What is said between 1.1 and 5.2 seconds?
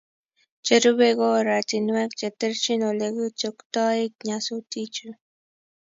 ko oratinwek che terchin Ole kichuchuktoi nyasutichu